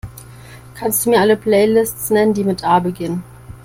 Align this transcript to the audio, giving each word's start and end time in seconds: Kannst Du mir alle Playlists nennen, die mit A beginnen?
Kannst 0.73 1.05
Du 1.05 1.11
mir 1.11 1.19
alle 1.21 1.37
Playlists 1.37 2.09
nennen, 2.09 2.33
die 2.33 2.43
mit 2.43 2.63
A 2.63 2.79
beginnen? 2.79 3.23